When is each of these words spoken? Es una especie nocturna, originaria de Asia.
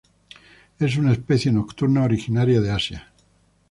Es 0.79 0.97
una 0.97 1.11
especie 1.11 1.51
nocturna, 1.51 2.01
originaria 2.01 2.59
de 2.59 2.71
Asia. 2.71 3.13